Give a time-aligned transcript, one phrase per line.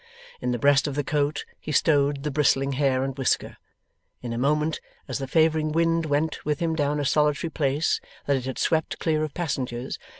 [0.41, 3.57] In the breast of the coat he stowed the bristling hair and whisker,
[4.23, 8.35] in a moment, as the favouring wind went with him down a solitary place that
[8.35, 9.99] it had swept clear of passengers.